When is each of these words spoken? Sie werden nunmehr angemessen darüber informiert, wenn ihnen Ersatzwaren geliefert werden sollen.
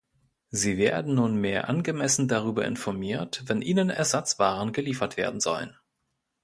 Sie 0.49 0.77
werden 0.77 1.13
nunmehr 1.13 1.69
angemessen 1.69 2.27
darüber 2.27 2.65
informiert, 2.65 3.43
wenn 3.45 3.61
ihnen 3.61 3.91
Ersatzwaren 3.91 4.71
geliefert 4.73 5.15
werden 5.15 5.39
sollen. 5.39 5.77